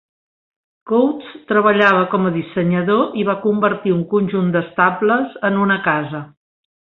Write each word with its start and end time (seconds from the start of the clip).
Coutts 0.91 1.35
treballava 1.51 1.99
com 2.13 2.25
a 2.29 2.31
dissenyador 2.37 3.19
i 3.23 3.27
va 3.29 3.37
convertir 3.45 3.93
un 3.97 4.01
conjunt 4.15 4.49
d'estables 4.57 5.39
en 5.51 5.63
una 5.67 5.79
casa. 5.91 6.23